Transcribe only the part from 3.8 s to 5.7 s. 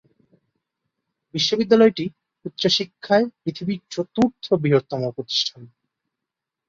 চতুর্থ বৃহত্তম প্রতিষ্ঠান।